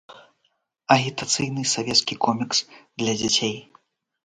Агітацыйны 0.95 1.63
савецкі 1.75 2.19
комікс 2.27 2.65
для 2.99 3.13
дзяцей. 3.23 3.57